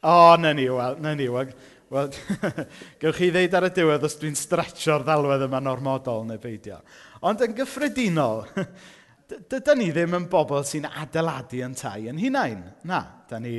O, 0.04 0.34
na 0.40 0.50
ni, 0.56 0.66
wel, 0.68 0.98
na 1.00 1.14
ni, 1.14 1.28
wel. 1.30 1.54
Wel, 1.94 2.10
gewch 3.02 3.20
chi 3.20 3.30
ddeud 3.30 3.54
ar 3.54 3.68
y 3.68 3.72
diwedd 3.78 4.06
os 4.10 4.18
dwi'n 4.18 4.38
stretcho'r 4.38 5.06
ddalwedd 5.06 5.46
yma 5.46 5.62
normodol 5.62 6.26
neu 6.26 6.42
beidio. 6.42 6.80
Ond 7.22 7.46
yn 7.46 7.54
gyffredinol, 7.54 8.42
dydyn 9.30 9.80
ni 9.80 9.90
ddim 9.92 10.16
yn 10.18 10.28
bobl 10.30 10.64
sy'n 10.66 10.88
adeiladu 10.88 11.62
yn 11.64 11.76
tai 11.78 12.08
yn 12.10 12.20
hunain. 12.20 12.62
Na, 12.88 13.00
da 13.28 13.40
ni 13.40 13.56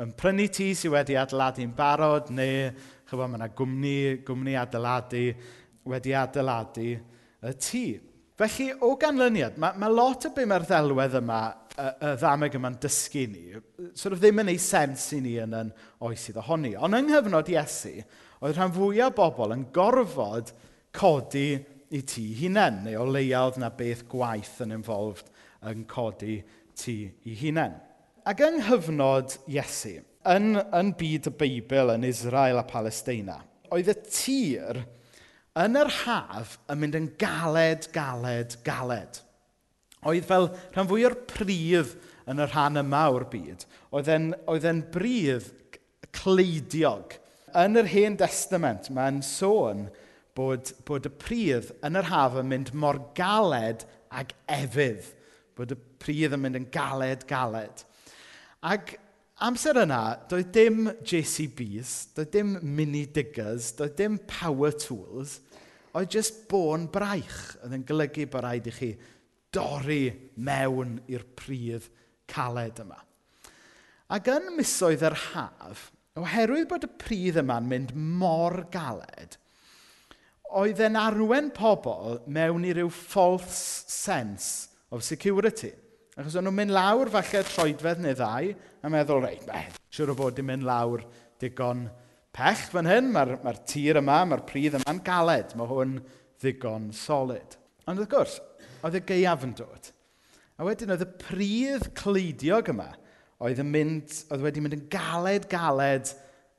yn 0.00 0.14
prynu 0.18 0.48
tŷ 0.48 0.70
sydd 0.78 0.94
wedi 0.94 1.18
adeiladu'n 1.20 1.74
barod, 1.76 2.30
neu 2.32 2.70
chyfo, 3.08 3.26
mae 3.26 3.38
yna 3.40 3.50
gwmni, 3.56 3.98
gwmni 4.26 4.56
adeiladu 4.56 5.26
wedi 5.92 6.16
adeiladu 6.16 6.88
y 6.92 7.52
tŷ. 7.66 7.84
Felly, 8.40 8.70
o 8.80 8.94
ganlyniad, 8.98 9.58
mae, 9.60 9.76
mae 9.78 9.92
lot 9.92 10.24
o 10.26 10.32
be 10.34 10.46
mae'r 10.48 10.64
ddelwedd 10.66 11.18
yma, 11.20 11.42
y, 11.76 11.88
y 11.92 12.12
ddameg 12.22 12.56
yma'n 12.58 12.78
dysgu 12.82 13.26
ni, 13.28 13.44
sort 13.92 14.16
of 14.16 14.22
ddim 14.22 14.40
yn 14.42 14.52
ei 14.54 14.60
sens 14.60 15.04
i 15.16 15.20
ni 15.22 15.36
yn 15.42 15.52
yn 15.58 15.72
oes 16.08 16.24
iddo 16.32 16.44
honni. 16.46 16.72
Ond 16.80 16.96
yng 16.96 17.10
nghyfnod 17.10 17.52
Iesu, 17.52 17.92
oedd 18.40 18.56
rhan 18.56 18.72
fwyaf 18.74 19.12
o 19.12 19.18
bobl 19.20 19.54
yn 19.54 19.68
gorfod 19.76 20.54
codi 20.96 21.46
i 21.92 22.00
ti 22.08 22.24
hunain, 22.40 22.82
neu 22.86 23.00
o 23.02 23.06
leia 23.08 23.42
oedd 23.46 23.60
na 23.60 23.68
beth 23.76 24.06
gwaith 24.10 24.60
yn 24.64 24.74
involved 24.78 25.28
yn 25.68 25.84
codi 25.90 26.40
ti 26.78 26.96
i 27.28 27.36
hunain. 27.42 27.76
Ac 28.28 28.40
yng 28.46 28.60
nghyfnod 28.62 29.36
Iesu, 29.50 29.98
yn, 30.30 30.54
yn 30.56 30.92
byd 30.98 31.28
y 31.28 31.34
Beibl 31.40 31.92
yn 31.94 32.06
Israel 32.06 32.60
a 32.62 32.66
Palestina, 32.66 33.40
oedd 33.72 33.90
y 33.92 33.96
tir 34.06 34.82
yn 35.58 35.76
yr 35.76 35.90
haf 36.02 36.56
yn 36.72 36.80
mynd 36.80 36.96
yn 36.96 37.10
galed, 37.20 37.90
galed, 37.94 38.56
galed. 38.64 39.20
Oedd 40.08 40.26
fel 40.26 40.48
rhan 40.72 40.88
fwy 40.90 41.04
o'r 41.06 41.18
prif 41.30 41.96
yn 42.30 42.40
y 42.42 42.46
rhan 42.48 42.80
yma 42.80 43.04
o'r 43.12 43.26
byd, 43.30 43.66
oedd 43.92 44.08
e'n, 44.10 44.30
oedd 44.50 44.66
e'n 44.70 44.80
brydd 44.94 45.50
cleidiog. 46.16 47.18
Yn 47.58 47.76
yr 47.76 47.90
Hen 47.90 48.16
Testament, 48.20 48.88
mae'n 48.94 49.20
sôn 49.26 49.86
bod, 50.36 50.72
bod 50.86 51.08
y 51.08 51.12
pridd 51.22 51.70
yn 51.84 51.98
yr 52.00 52.08
haf 52.10 52.38
yn 52.40 52.50
mynd 52.50 52.72
mor 52.78 53.00
galed 53.18 53.84
ag 54.12 54.34
efydd. 54.50 55.08
Bod 55.56 55.74
y 55.74 55.78
pridd 56.02 56.36
yn 56.36 56.42
mynd 56.42 56.60
yn 56.62 56.68
galed, 56.72 57.26
galed. 57.28 57.84
Ac 58.62 58.94
amser 59.42 59.82
yna, 59.82 60.02
doedd 60.30 60.52
dim 60.54 60.84
JCBs, 61.02 61.94
doedd 62.16 62.32
dim 62.34 62.56
mini 62.62 63.04
diggers, 63.10 63.72
doedd 63.78 63.96
dim 63.98 64.18
power 64.30 64.74
tools, 64.78 65.40
oedd 65.92 66.14
jyst 66.16 66.44
bôn 66.48 66.86
braich 66.92 67.40
oedd 67.60 67.74
yn 67.76 67.86
golygu 67.88 68.28
bod 68.32 68.46
rhaid 68.46 68.68
i 68.70 68.76
chi 68.76 68.92
dorri 69.52 70.04
mewn 70.40 70.96
i'r 71.12 71.24
pridd 71.36 71.90
caled 72.30 72.80
yma. 72.80 72.96
Ac 74.12 74.28
yn 74.32 74.52
misoedd 74.56 75.04
yr 75.08 75.18
haf, 75.32 75.90
oherwydd 76.20 76.68
bod 76.70 76.86
y 76.88 76.90
pridd 77.00 77.40
yma'n 77.42 77.68
mynd 77.68 77.92
mor 77.96 78.62
galed, 78.72 79.36
oedd 80.58 80.80
e'n 80.84 80.98
arwen 80.98 81.48
pobl 81.54 82.18
mewn 82.30 82.66
i 82.68 82.74
ryw 82.76 82.90
false 82.92 83.84
sense 83.88 84.68
of 84.92 85.04
security. 85.06 85.72
Achos 86.12 86.36
o'n 86.36 86.44
nhw'n 86.44 86.58
mynd 86.58 86.74
lawr 86.76 87.08
falle 87.12 87.40
troedfedd 87.48 88.02
neu 88.04 88.16
ddau, 88.18 88.50
a 88.84 88.90
meddwl, 88.92 89.22
reit, 89.24 89.44
beth, 89.48 89.78
siwr 89.92 90.12
o 90.12 90.16
fod 90.18 90.40
yn 90.42 90.48
mynd 90.50 90.66
lawr 90.68 91.04
digon 91.40 91.86
pech 92.36 92.66
fan 92.72 92.88
hyn, 92.88 93.08
mae'r 93.14 93.38
ma 93.44 93.54
tir 93.68 94.00
yma, 94.02 94.18
mae'r 94.28 94.44
pridd 94.48 94.76
yma'n 94.80 95.00
galed, 95.06 95.54
mae 95.56 95.70
hwn 95.70 95.96
ddigon 96.42 96.90
solid. 96.96 97.56
Ond 97.88 98.02
wrth 98.02 98.12
gwrs, 98.12 98.36
oedd 98.84 99.00
y 99.00 99.04
geiaf 99.08 99.46
yn 99.48 99.56
dod. 99.56 99.88
A 100.60 100.68
wedyn 100.68 100.92
oedd 100.92 101.06
y 101.06 101.10
pridd 101.22 101.88
cleidiog 101.96 102.68
yma, 102.74 102.90
oedd, 103.42 103.64
yn 103.64 103.72
mynd, 103.72 104.20
oedd 104.28 104.44
wedi 104.44 104.62
mynd 104.62 104.76
yn 104.76 104.84
galed-galed 104.92 106.12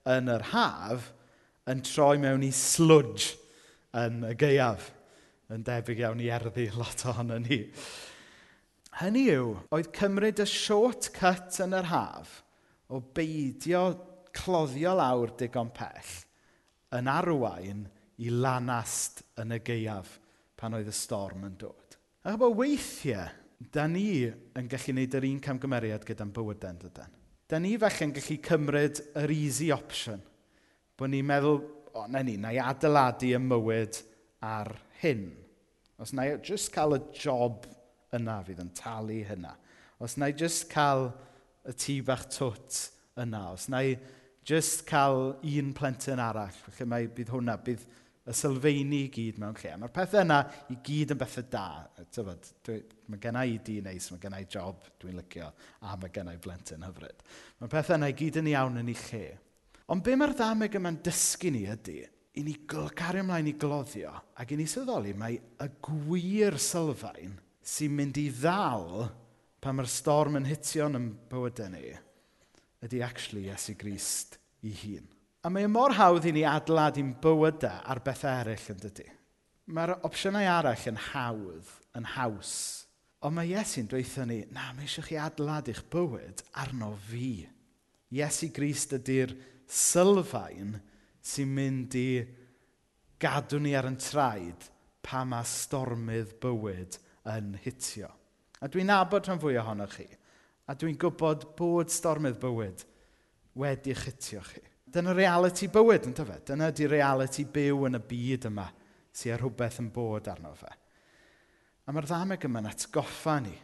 yn 0.10 0.34
yr 0.34 0.50
haf, 0.50 1.12
yn 1.70 1.86
troi 1.86 2.18
mewn 2.20 2.44
i 2.44 2.52
slwdge 2.58 3.43
yn 4.00 4.24
y 4.28 4.34
gaeaf. 4.40 4.90
Yn 5.54 5.66
debyg 5.68 6.02
iawn 6.02 6.24
i 6.24 6.32
erddi 6.34 6.70
lot 6.74 7.06
ohono 7.12 7.38
ni. 7.44 7.60
Hynny 9.02 9.28
yw, 9.34 9.54
oedd 9.74 9.92
cymryd 9.96 10.42
y 10.42 10.48
shortcut 10.50 11.60
yn 11.66 11.76
yr 11.78 11.90
haf 11.90 12.40
o 12.94 13.00
beidio 13.02 13.86
cloddio 14.34 14.94
lawr 14.98 15.34
digon 15.38 15.72
pell 15.74 16.14
yn 16.94 17.10
arwain 17.10 17.88
i 18.22 18.30
lanast 18.30 19.24
yn 19.42 19.56
y 19.56 19.60
gaeaf 19.66 20.20
pan 20.60 20.78
oedd 20.78 20.90
y 20.90 20.96
storm 20.96 21.48
yn 21.48 21.58
dod. 21.60 21.98
A 22.30 22.38
bod 22.40 22.56
weithiau, 22.58 23.26
da 23.74 23.88
ni 23.90 24.26
yn 24.30 24.70
gallu 24.70 24.94
gwneud 24.94 25.18
yr 25.18 25.28
un 25.28 25.42
camgymeriad 25.44 26.06
gyda'n 26.08 26.34
bywydau 26.36 26.76
yn 26.76 26.82
dydyn. 26.84 27.16
Da 27.50 27.60
ni 27.60 27.74
felly 27.82 28.08
yn 28.08 28.14
gallu 28.16 28.38
cymryd 28.48 29.02
yr 29.20 29.34
easy 29.34 29.72
option. 29.76 30.22
Bod 30.98 31.12
ni'n 31.12 31.28
meddwl, 31.28 31.60
o, 31.94 32.08
na 32.08 32.24
ni, 32.26 32.38
na 32.38 32.54
i 32.54 32.60
adeiladu 32.62 33.34
y 33.34 33.42
mywyd 33.42 34.00
ar 34.44 34.74
hyn. 35.02 35.30
Os 36.02 36.14
na 36.14 36.28
i 36.28 36.36
jyst 36.44 36.72
cael 36.74 36.98
y 36.98 37.02
job 37.16 37.68
yna 38.14 38.40
fydd 38.46 38.62
yn 38.64 38.74
talu 38.78 39.22
hynna. 39.28 39.54
Os 40.04 40.18
na 40.18 40.30
i 40.32 40.38
jyst 40.38 40.68
cael 40.72 41.12
y 41.70 41.76
tŷ 41.78 42.00
bach 42.08 42.26
twt 42.34 42.80
yna. 43.24 43.46
Os 43.54 43.70
na 43.72 43.84
i 43.86 43.98
jyst 44.48 44.86
cael 44.90 45.36
un 45.40 45.74
plentyn 45.78 46.22
arall, 46.22 46.56
felly 46.66 46.90
mae, 46.90 47.12
bydd 47.16 47.32
hwnna, 47.34 47.56
bydd 47.64 47.86
y 48.24 48.34
sylfaeni 48.36 49.04
i 49.06 49.12
gyd 49.12 49.40
mewn 49.42 49.56
lle. 49.60 49.74
Mae'r 49.80 49.94
pethau 49.96 50.24
yna 50.24 50.40
i 50.72 50.78
gyd 50.84 51.14
yn 51.16 51.20
bethau 51.20 51.48
da. 51.52 51.68
Tyfod, 52.04 52.52
dwi, 52.66 52.78
mae 53.12 53.22
gennau 53.24 53.52
i 53.52 53.58
di 53.64 53.80
neis, 53.84 54.10
mae 54.12 54.22
gennau 54.24 54.48
job 54.52 54.86
dwi'n 55.02 55.18
licio, 55.20 55.50
a 55.84 55.98
mae 56.00 56.14
gennau 56.16 56.40
blentyn 56.44 56.86
hyfryd. 56.88 57.24
Mae'r 57.60 57.74
pethau 57.74 58.00
yna 58.00 58.12
i 58.12 58.18
gyd 58.20 58.40
yn 58.40 58.52
iawn 58.54 58.80
yn 58.82 58.92
ei 58.94 59.00
lle. 59.08 59.26
Ond 59.92 60.04
be 60.04 60.16
mae'r 60.16 60.32
ddameg 60.38 60.78
yma'n 60.80 61.02
dysgu 61.04 61.52
ni 61.52 61.66
ydy, 61.68 62.00
i 62.40 62.44
ni 62.46 62.56
cario 62.66 63.22
ymlaen 63.22 63.50
i 63.52 63.56
gloddio 63.60 64.14
ac 64.40 64.54
i 64.54 64.58
ni 64.58 64.66
syddoli 64.70 65.12
mae 65.18 65.36
y 65.38 65.68
gwir 65.86 66.56
sylfaen 66.62 67.36
sy'n 67.64 67.94
mynd 67.94 68.18
i 68.18 68.30
ddal 68.34 69.10
pan 69.64 69.78
mae'r 69.78 69.92
storm 69.92 70.40
yn 70.40 70.48
hitio'n 70.48 70.98
yn 71.00 71.10
bywydau 71.32 71.70
ni, 71.72 71.92
ydy 72.84 73.04
actually 73.06 73.46
Iesu 73.48 73.76
Grist 73.80 74.40
i 74.66 74.74
hun. 74.82 75.06
A 75.44 75.52
mae 75.52 75.68
e 75.68 75.72
mor 75.72 75.96
hawdd 75.96 76.26
i 76.28 76.34
ni 76.36 76.44
adlad 76.48 76.98
i'n 77.00 77.14
bywydau 77.24 77.84
ar 77.92 78.02
bethau 78.04 78.42
eraill 78.44 78.74
yn 78.74 78.82
dydy. 78.84 79.08
Mae'r 79.76 79.98
opsiynau 80.08 80.48
arall 80.52 80.90
yn 80.92 81.00
hawdd, 81.12 81.72
yn 81.96 82.08
haws. 82.16 82.54
Ond 83.24 83.38
mae 83.38 83.54
Iesu'n 83.54 83.88
dweithio 83.92 84.26
ni, 84.28 84.42
na, 84.52 84.72
mae 84.76 84.88
eisiau 84.88 85.06
chi 85.08 85.20
adlad 85.20 85.70
i'ch 85.72 85.84
bywyd 85.92 86.44
arno 86.60 86.92
fi. 87.08 87.46
Iesu 88.12 88.52
Grist 88.56 88.96
ydy'r 88.98 89.32
sylfaen 89.74 90.76
sy'n 91.24 91.54
mynd 91.56 91.96
i 91.98 92.08
gadw 93.24 93.62
ni 93.64 93.74
ar 93.78 93.88
yn 93.90 93.98
traed 94.02 94.68
pa 95.04 95.24
mae 95.28 95.48
stormydd 95.48 96.36
bywyd 96.44 97.00
yn 97.34 97.54
hitio. 97.64 98.10
A 98.64 98.70
dwi'n 98.72 98.88
nabod 98.88 99.28
rhan 99.28 99.42
fwy 99.42 99.58
ohonoch 99.60 99.98
chi. 99.98 100.08
A 100.68 100.76
dwi'n 100.80 101.00
gwybod 101.00 101.50
bod 101.58 101.92
stormydd 101.92 102.40
bywyd 102.40 102.86
wedi 103.60 103.96
chitio 103.98 104.44
chi. 104.48 104.62
Dyna 104.94 105.16
reality 105.18 105.68
bywyd, 105.74 106.08
yn 106.08 106.16
tyfe? 106.16 106.38
Dyna 106.48 106.70
di 106.72 106.88
reality 106.88 107.48
byw 107.50 107.88
yn 107.90 107.98
y 107.98 108.02
byd 108.12 108.48
yma 108.52 108.68
sy'n 109.14 109.40
rhywbeth 109.42 109.82
yn 109.82 109.90
bod 109.94 110.30
arno 110.32 110.54
fe. 110.58 110.70
A 111.84 111.92
mae'r 111.92 112.08
ddameg 112.08 112.46
yma'n 112.48 112.70
atgoffa 112.70 113.40
ni 113.44 113.56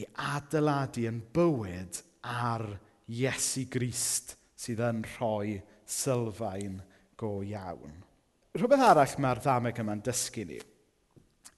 i 0.00 0.04
adeiladu 0.34 1.06
yn 1.08 1.22
bywyd 1.34 2.02
ar 2.28 2.66
Iesu 3.10 3.64
Grist 3.72 4.36
sydd 4.60 4.82
yn 4.84 5.04
rhoi 5.16 5.60
sylfaen 5.88 6.80
go 7.20 7.38
iawn. 7.46 7.96
Rhywbeth 8.58 8.84
arall 8.84 9.16
mae'r 9.22 9.40
ddameg 9.44 9.80
yma'n 9.80 10.04
dysgu 10.04 10.44
ni 10.48 10.60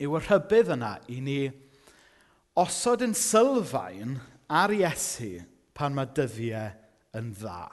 yw 0.02 0.16
y 0.18 0.20
rhybydd 0.24 0.72
yna 0.74 0.92
i 1.14 1.20
ni 1.22 1.38
osod 2.58 3.04
yn 3.06 3.14
sylfaen 3.16 4.16
ar 4.52 4.74
Iesu 4.74 5.34
pan 5.76 5.94
mae 5.96 6.10
dyddiau 6.16 6.72
yn 7.18 7.32
dda. 7.38 7.64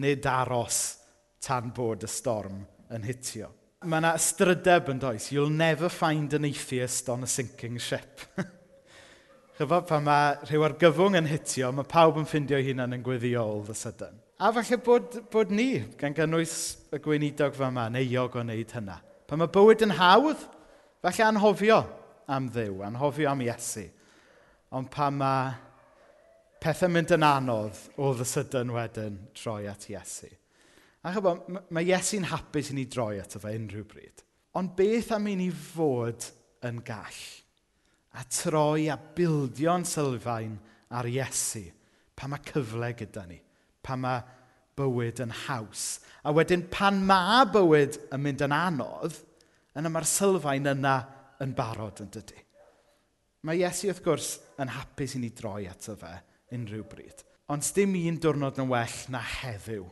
Nid 0.00 0.26
aros 0.28 0.80
tan 1.44 1.72
bod 1.76 2.06
y 2.06 2.10
storm 2.10 2.62
yn 2.94 3.06
hitio. 3.06 3.50
Mae 3.86 4.02
yna 4.02 4.12
strydeb 4.20 4.90
yn 4.92 5.00
does. 5.00 5.30
You'll 5.32 5.52
never 5.52 5.88
find 5.88 6.34
an 6.36 6.44
atheist 6.44 7.08
on 7.08 7.24
a 7.24 7.30
sinking 7.30 7.78
ship. 7.78 8.20
Chyfod, 9.60 9.82
pan 9.84 10.06
mae 10.06 10.38
rhyw 10.48 10.62
argyfwng 10.64 11.18
yn 11.18 11.26
hitio, 11.28 11.68
mae 11.76 11.84
pawb 11.84 12.16
yn 12.16 12.24
ffindio 12.24 12.56
hunan 12.64 12.96
yn 12.96 13.02
gweddiol 13.04 13.58
all 13.58 13.64
the 13.66 13.74
sudden. 13.76 14.14
A 14.40 14.48
falle 14.56 14.78
bod, 14.80 15.18
bod 15.28 15.50
ni, 15.52 15.82
gan 16.00 16.14
gynnwys 16.16 16.54
y 16.96 17.00
gweinidog 17.04 17.52
fe 17.58 17.66
yma, 17.66 17.84
neuog 17.92 18.38
o 18.38 18.40
wneud 18.40 18.72
hynna. 18.72 18.94
Pan 19.28 19.42
mae 19.42 19.52
bywyd 19.52 19.84
yn 19.84 19.92
hawdd, 19.98 20.46
falle 21.04 21.26
anhofio 21.26 21.76
am 22.32 22.46
ddew, 22.54 22.78
anhofio 22.88 23.28
am 23.34 23.42
Iesu. 23.44 23.84
Ond 24.80 24.88
pan 24.94 25.20
mae 25.20 25.52
pethau 26.64 26.88
mynd 26.94 27.12
yn 27.18 27.28
anodd, 27.28 27.84
o 28.00 28.14
the 28.16 28.24
sydyn 28.32 28.72
wedyn 28.78 29.20
troi 29.42 29.68
at 29.68 29.84
Iesu. 29.92 30.32
A 31.04 31.12
chybod, 31.18 31.60
mae 31.68 31.90
Iesu'n 31.92 32.30
hapus 32.32 32.72
i 32.72 32.78
ni 32.80 32.88
droi 32.88 33.20
ato 33.20 33.44
fe 33.44 33.52
unrhyw 33.60 33.84
bryd. 33.92 34.24
Ond 34.56 34.72
beth 34.80 35.12
am 35.20 35.28
i 35.28 35.36
ni 35.36 35.52
fod 35.52 36.32
yn 36.64 36.80
gall? 36.80 37.22
a 38.18 38.24
troi 38.26 38.88
a 38.90 38.96
bildio'n 38.98 39.86
sylfaen 39.86 40.56
ar 40.96 41.06
Iesu 41.06 41.64
pa 42.18 42.28
mae 42.28 42.42
cyfle 42.44 42.90
gyda 42.98 43.24
ni, 43.28 43.38
pa 43.82 43.96
mae 43.96 44.20
bywyd 44.76 45.22
yn 45.24 45.32
haws. 45.46 46.00
A 46.24 46.32
wedyn 46.34 46.66
pan 46.72 47.00
mae 47.06 47.46
bywyd 47.52 47.98
yn 48.12 48.22
mynd 48.24 48.44
yn 48.44 48.54
anodd, 48.56 49.16
yna 49.78 49.92
mae'r 49.92 50.08
sylfaen 50.08 50.68
yna 50.74 50.94
yn 51.40 51.54
barod 51.56 52.02
yn 52.04 52.10
dydy. 52.12 52.42
Mae 53.46 53.62
Iesu 53.62 53.88
wrth 53.88 54.02
gwrs 54.04 54.34
yn 54.60 54.72
hapus 54.74 55.16
i 55.16 55.22
ni 55.22 55.30
droi 55.32 55.64
ato 55.70 55.96
fe 55.96 56.12
unrhyw 56.56 56.84
bryd. 56.90 57.24
Ond 57.50 57.66
dim 57.74 57.96
un 57.96 58.18
diwrnod 58.20 58.60
yn 58.60 58.68
well 58.70 58.98
na 59.10 59.22
heddiw 59.24 59.86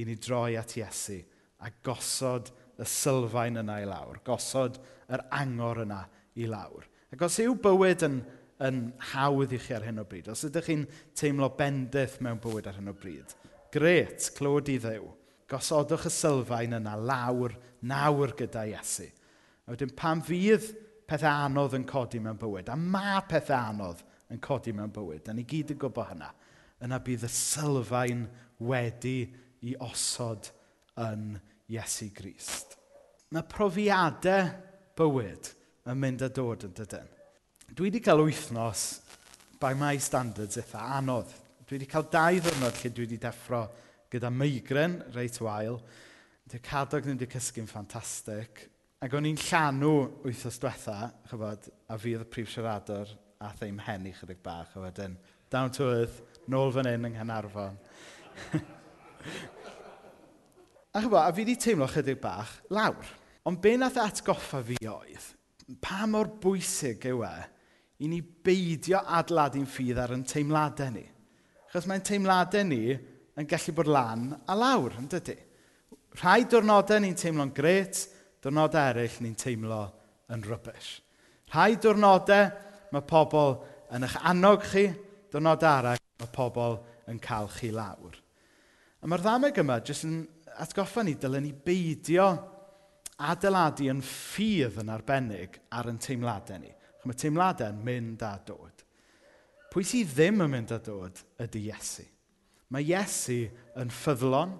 i 0.00 0.06
ni 0.06 0.16
droi 0.16 0.56
at 0.58 0.76
Iesu 0.78 1.20
a 1.60 1.70
gosod 1.84 2.48
y 2.80 2.86
sylfaen 2.88 3.60
yna 3.60 3.80
i 3.82 3.86
lawr, 3.88 4.20
gosod 4.24 4.80
yr 5.12 5.22
angor 5.34 5.84
yna 5.84 6.02
i 6.40 6.48
lawr. 6.48 6.84
Ac 7.16 7.22
os 7.24 7.38
yw 7.40 7.54
bywyd 7.64 8.02
yn, 8.04 8.16
yn 8.60 8.80
hawdd 9.14 9.54
i 9.56 9.58
chi 9.60 9.72
ar 9.72 9.86
hyn 9.86 10.02
o 10.02 10.04
bryd, 10.04 10.26
os 10.28 10.44
ydych 10.44 10.66
chi'n 10.68 10.82
teimlo 11.16 11.48
bendith 11.56 12.18
mewn 12.20 12.42
bywyd 12.44 12.68
ar 12.68 12.76
hyn 12.76 12.92
o 12.92 12.92
bryd, 12.92 13.32
gret, 13.72 14.26
clod 14.36 14.68
i 14.68 14.74
ddew, 14.82 15.06
gosodwch 15.48 16.04
y 16.10 16.12
sylfaen 16.12 16.76
yna 16.76 16.92
lawr, 17.00 17.56
nawr 17.88 18.36
gyda 18.36 18.66
Iesu. 18.68 19.08
A 19.64 19.72
wedyn 19.72 19.96
pam 19.96 20.20
fydd 20.26 20.68
pethau 21.08 21.46
anodd 21.48 21.78
yn 21.80 21.88
codi 21.88 22.20
mewn 22.20 22.36
bywyd, 22.36 22.68
a 22.68 22.76
mae 22.76 23.24
pethau 23.30 23.72
anodd 23.72 24.04
yn 24.34 24.44
codi 24.44 24.76
mewn 24.76 24.92
bywyd, 24.92 25.24
da 25.24 25.32
ni 25.32 25.48
gyd 25.48 25.72
yn 25.72 25.80
gwybod 25.80 26.12
hynna, 26.12 26.32
yna 26.84 27.00
bydd 27.00 27.24
y 27.24 27.32
sylfaen 27.32 28.26
wedi 28.60 29.18
i 29.64 29.72
osod 29.88 30.52
yn 31.00 31.30
Iesu 31.72 32.12
Grist. 32.12 32.76
Mae 33.32 33.48
profiadau 33.48 34.52
bywyd 35.00 35.56
yn 35.86 36.00
mynd 36.02 36.24
a 36.26 36.28
dod 36.32 36.66
yn 36.66 36.74
dydyn. 36.76 37.10
Dwi 37.72 37.88
wedi 37.88 38.02
cael 38.02 38.22
wythnos 38.24 38.84
by 39.62 39.72
my 39.78 39.96
standards 40.02 40.58
eitha 40.60 40.82
anodd. 40.98 41.30
Dwi 41.66 41.78
wedi 41.78 41.90
cael 41.90 42.06
dau 42.12 42.40
ddwrnod 42.42 42.80
lle 42.80 42.90
dwi 42.94 43.06
wedi 43.06 43.18
deffro 43.22 43.64
gyda 44.12 44.30
meigren 44.30 45.00
reit 45.14 45.38
wael. 45.42 45.80
Dwi'n 46.46 46.64
cadog 46.66 47.04
ddim 47.04 47.18
wedi 47.18 47.30
cysgu'n 47.32 47.70
ffantastig. 47.70 48.66
Ac 49.02 49.14
o'n 49.14 49.28
i'n 49.28 49.38
llanw 49.48 49.92
wythnos 50.24 50.58
diwetha, 50.62 50.98
chyfod, 51.30 51.66
a 51.90 51.98
fi 52.00 52.14
oedd 52.16 52.24
y 52.24 52.30
prif 52.32 52.48
siaradwr 52.52 53.10
a 53.44 53.50
ddim 53.58 53.80
hen 53.86 54.06
i 54.08 54.14
chydig 54.16 54.40
bach. 54.44 54.72
A 54.74 54.86
wedyn, 54.86 55.18
down 55.52 55.74
to 55.74 55.90
earth, 55.90 56.22
nôl 56.50 56.72
fan 56.74 56.88
hyn 56.88 57.06
yng 57.10 57.18
Nghanarfon. 57.18 57.76
a 60.96 61.02
chyfod, 61.02 61.20
a 61.20 61.32
fi 61.32 61.42
wedi 61.42 61.58
teimlo 61.60 61.90
chydig 61.92 62.22
bach 62.22 62.56
lawr. 62.74 63.14
Ond 63.46 63.60
be 63.62 63.76
nath 63.78 63.98
atgoffa 64.00 64.62
fi 64.66 64.78
oedd, 64.90 65.26
pa 65.82 66.06
mor 66.06 66.30
bwysig 66.42 67.06
yw 67.10 67.24
e 67.26 67.34
i 68.04 68.10
ni 68.10 68.20
beidio 68.20 69.00
adeiladu'n 69.18 69.68
ffydd 69.70 70.00
ar 70.02 70.12
ein 70.14 70.24
teimladau 70.28 70.92
ni. 70.92 71.04
Chos 71.72 71.88
mae'n 71.88 72.04
teimladau 72.06 72.66
ni 72.68 72.82
yn 73.36 73.48
gallu 73.48 73.74
bod 73.76 73.90
lan 73.90 74.28
a 74.46 74.56
lawr, 74.56 74.94
yn 75.00 75.08
dydy. 75.12 75.36
Rhai 76.20 76.44
diwrnodau 76.48 77.02
ni'n 77.02 77.16
teimlo'n 77.18 77.52
gret, 77.56 78.04
diwrnodau 78.44 78.92
eraill 78.92 79.18
ni'n 79.24 79.36
teimlo 79.36 79.82
yn 80.32 80.44
rybys. 80.46 80.92
Rhai 81.52 81.76
diwrnodau 81.80 82.46
mae 82.94 83.08
pobl 83.08 83.58
yn 83.96 84.06
eich 84.06 84.16
annog 84.28 84.64
chi, 84.70 84.86
diwrnodau 85.32 85.72
arall 85.72 86.04
mae 86.22 86.32
pobl 86.32 86.78
yn 87.10 87.20
cael 87.22 87.50
chi 87.52 87.72
lawr. 87.74 88.16
A 89.02 89.08
mae'r 89.08 89.24
ddameg 89.24 89.60
yma 89.60 89.80
jyst 89.84 90.06
yn 90.08 90.22
atgoffa 90.62 91.04
ni, 91.04 91.16
dylen 91.20 91.44
ni 91.44 91.52
beidio 91.52 92.30
adeiladu 93.16 93.88
yn 93.92 94.02
ffydd 94.04 94.80
yn 94.82 94.92
arbennig 94.92 95.56
ar 95.72 95.88
yn 95.90 96.00
teimladau 96.02 96.60
ni. 96.60 96.72
Mae 97.06 97.16
teimladau'n 97.16 97.82
mynd 97.86 98.22
a 98.26 98.34
dod. 98.46 98.82
Pwy 99.70 99.84
sydd 99.86 100.14
ddim 100.16 100.42
yn 100.44 100.52
mynd 100.52 100.72
a 100.74 100.80
dod 100.82 101.20
ydy 101.42 101.66
Iesu. 101.68 102.04
Mae 102.74 102.86
Iesu 102.88 103.44
yn 103.78 103.92
ffyddlon, 103.94 104.56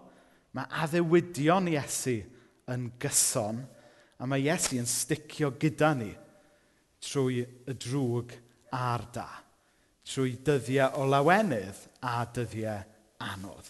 mae 0.54 0.70
addewidion 0.84 1.66
Iesu 1.72 2.20
yn 2.70 2.90
gyson, 3.02 3.64
a 4.20 4.28
mae 4.30 4.44
Iesu 4.46 4.78
yn 4.78 4.88
sticio 4.88 5.50
gyda 5.60 5.92
ni 5.98 6.12
trwy 7.02 7.42
y 7.42 7.74
drwg 7.76 8.36
a'r 8.74 9.04
da, 9.14 9.26
trwy 10.06 10.36
dyddiau 10.46 11.02
o 11.02 11.08
lawenydd 11.10 11.82
a 12.06 12.20
dyddiau 12.34 12.78
anodd. 13.26 13.68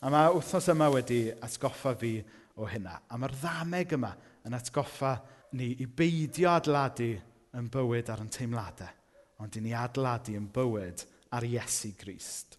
A 0.00 0.10
mae 0.12 0.32
wythnos 0.34 0.68
yma 0.72 0.88
wedi 0.92 1.26
atgoffa 1.44 1.94
fi 2.00 2.18
o 2.60 2.68
hynna. 2.68 2.96
A 3.08 3.18
mae'r 3.18 3.36
ddameg 3.40 3.96
yma 3.96 4.12
yn 4.46 4.56
atgoffa 4.56 5.16
ni 5.58 5.72
i 5.82 5.86
beidio 5.86 6.52
adladu 6.52 7.10
yn 7.58 7.70
bywyd 7.72 8.10
ar 8.12 8.22
yn 8.22 8.30
teimladau, 8.32 8.90
ond 9.42 9.56
i 9.56 9.64
ni 9.64 9.74
adladu 9.76 10.36
yn 10.38 10.48
bywyd 10.54 11.04
ar 11.34 11.46
Iesu 11.46 11.92
Grist. 11.98 12.58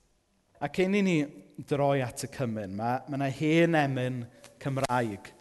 A 0.61 0.69
cyn 0.69 0.97
i 0.99 1.01
ni 1.05 1.17
droi 1.67 2.01
at 2.05 2.25
y 2.27 2.29
cymyn, 2.35 2.75
mae 2.77 3.01
yna 3.15 3.29
hen 3.33 3.77
emyn 3.79 4.19
Cymraeg 4.61 5.31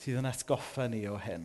sydd 0.00 0.20
yn 0.22 0.28
atgoffa 0.30 0.86
ni 0.88 1.02
o 1.08 1.18
hyn. 1.20 1.44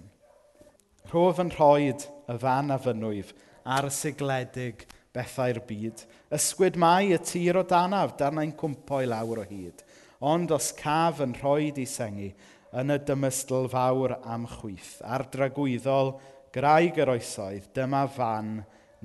Rhof 1.12 1.42
yn 1.44 1.52
rhoi 1.54 1.90
y 1.92 2.38
fan 2.42 2.72
a 2.72 2.78
fynwyf 2.82 3.34
ar 3.66 3.90
y 3.90 3.92
sigledig 3.94 4.86
bethau'r 5.16 5.60
byd. 5.68 6.06
Ysgwyd 6.36 6.80
mai 6.80 7.12
y 7.16 7.20
tir 7.24 7.60
o 7.60 7.66
danaf, 7.68 8.16
darnau'n 8.20 8.56
cwmpo 8.58 9.02
i 9.04 9.10
lawr 9.10 9.44
o 9.44 9.46
hyd. 9.50 9.84
Ond 10.26 10.54
os 10.56 10.72
caf 10.78 11.20
yn 11.26 11.36
rhoi 11.42 11.74
i 11.76 11.86
sengu, 11.90 12.32
yn 12.76 12.92
y 12.92 12.98
dymystl 13.08 13.70
fawr 13.72 14.18
amchwith, 14.36 14.98
ar 15.08 15.26
dragwyddol 15.32 16.16
graig 16.56 16.98
yr 17.00 17.14
oesoedd, 17.16 17.70
dyma 17.76 18.04
fan 18.12 18.58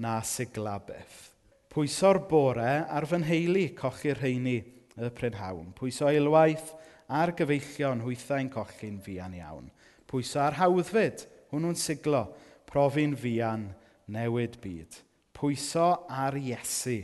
na 0.03 0.19
siglabeth. 0.27 1.29
Pwyso'r 1.71 2.19
bore 2.31 2.71
ar 2.91 3.07
fy 3.07 3.21
nheulu 3.23 3.69
cochi'r 3.79 4.19
rheini 4.19 4.57
y 4.99 5.11
prynhawn. 5.15 5.71
Pwyso 5.79 6.09
eilwaith 6.11 6.73
a'r 7.15 7.35
gyfeillion 7.39 8.03
hwythau'n 8.03 8.51
cochi'n 8.51 8.99
fian 9.05 9.37
iawn. 9.39 9.71
Pwyso 10.11 10.43
ar 10.43 10.59
hawddfyd, 10.59 11.23
hwnnw'n 11.53 11.79
siglo, 11.79 12.25
profi'n 12.67 13.15
fian, 13.19 13.69
newid 14.11 14.59
byd. 14.63 14.99
Pwyso 15.37 15.93
ar 16.11 16.35
Iesu, 16.39 16.99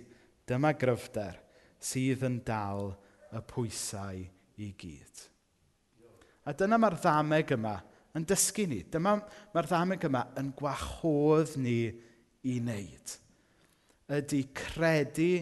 dyma 0.46 0.74
gryfder, 0.79 1.38
sydd 1.79 2.26
yn 2.26 2.42
dal 2.46 2.90
y 3.31 3.46
pwysau 3.55 4.26
i 4.59 4.74
gyd. 4.79 5.26
A 6.46 6.54
dyna 6.54 6.78
mae'r 6.78 6.98
ddameg 7.02 7.52
yma 7.56 7.76
yn 8.16 8.26
dysgu 8.28 8.66
ni. 8.70 8.82
Dyma 8.90 9.16
mae'r 9.54 9.70
ddameg 9.70 10.06
yma 10.09 10.26
yn 10.40 10.52
gwahodd 10.56 11.56
ni 11.61 11.80
i 12.46 12.59
wneud. 12.61 13.16
Ydy 14.16 14.44
credu 14.54 15.32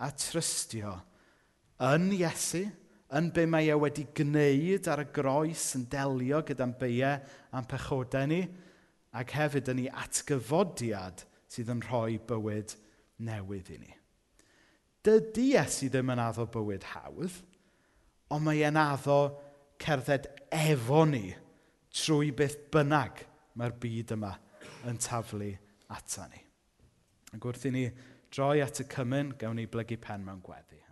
a 0.00 0.08
trystio 0.16 0.94
yn 1.84 2.08
Iesu, 2.16 2.64
yn 3.14 3.28
be 3.34 3.44
mae 3.50 3.68
e 3.70 3.76
wedi 3.78 4.06
gwneud 4.16 4.88
ar 4.90 5.04
y 5.04 5.08
groes 5.14 5.66
yn 5.78 5.84
delio 5.90 6.40
gyda'n 6.46 6.72
beiau 6.80 7.20
a'n 7.54 7.68
pechodau 7.70 8.30
ni, 8.30 8.40
ac 9.14 9.34
hefyd 9.36 9.70
yn 9.70 9.84
ei 9.84 9.90
atgyfodiad 10.02 11.26
sydd 11.50 11.70
yn 11.74 11.82
rhoi 11.84 12.16
bywyd 12.26 12.74
newydd 13.26 13.70
i 13.74 13.78
ni. 13.82 13.92
Dydy 15.04 15.50
Iesu 15.52 15.90
ddim 15.92 16.14
yn 16.14 16.22
addo 16.24 16.48
bywyd 16.50 16.86
hawdd, 16.94 17.36
ond 18.32 18.46
mae 18.46 18.64
e'n 18.66 18.80
addo 18.80 19.18
cerdded 19.80 20.28
efo 20.52 21.04
ni 21.08 21.26
trwy 21.94 22.32
beth 22.36 22.58
bynnag 22.74 23.24
mae'r 23.58 23.76
byd 23.80 24.14
yma 24.16 24.32
yn 24.90 25.00
taflu 25.00 25.50
ata 25.94 26.28
ni. 26.30 26.40
Ac 27.34 27.48
wrth 27.48 27.68
i 27.68 27.74
ni 27.74 27.84
droi 28.34 28.62
at 28.64 28.80
y 28.82 28.88
cymyn, 28.90 29.34
gawn 29.38 29.58
ni 29.58 29.66
blygu 29.70 29.98
pen 30.02 30.24
mewn 30.26 30.42
gweddi. 30.44 30.83